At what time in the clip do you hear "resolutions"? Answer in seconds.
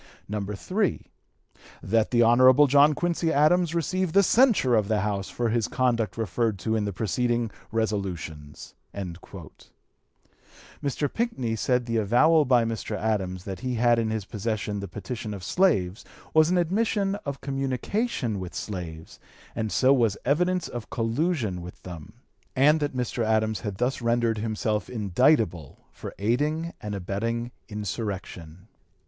7.71-8.73